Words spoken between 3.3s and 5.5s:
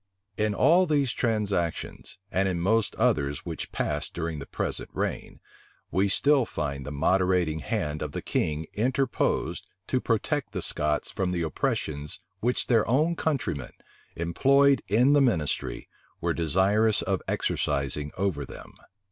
which passed during the present reign,